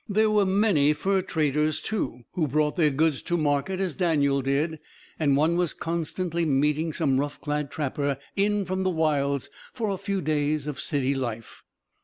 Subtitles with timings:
[0.09, 4.79] There were many fur traders, too, who brought their goods to market as Daniel did,
[5.19, 9.97] and one was constantly meeting some rough clad trapper in from the wilds for a
[9.97, 11.61] few days of city life.